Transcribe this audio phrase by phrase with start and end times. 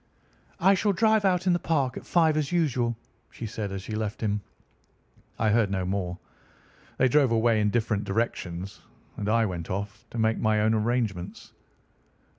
[0.59, 2.97] 'I shall drive out in the park at five as usual,'
[3.29, 4.41] she said as she left him.
[5.37, 6.17] I heard no more.
[6.97, 8.81] They drove away in different directions,
[9.15, 11.53] and I went off to make my own arrangements."